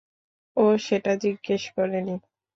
ও 0.57 0.65
সেটা 0.85 1.11
জিজ্ঞেস 1.23 1.63
করেনি! 1.75 2.15